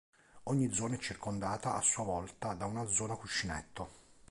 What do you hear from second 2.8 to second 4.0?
zona cuscinetto.